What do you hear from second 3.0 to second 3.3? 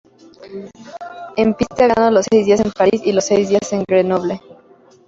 y los